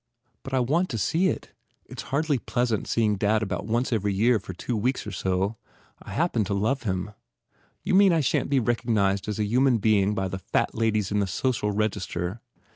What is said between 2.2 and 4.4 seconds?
pleasant see ing dad about once every year